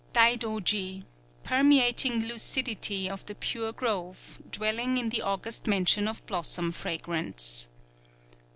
[0.13, 1.03] __Dai Dōji,
[1.43, 7.69] Permeating Lucidity of the Pure Grove, dwelling in the August Mansion of Blossom Fragrance.